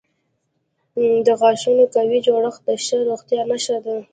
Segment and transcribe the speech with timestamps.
[1.25, 3.95] د غاښونو قوي جوړښت د ښه روغتیا نښه ده.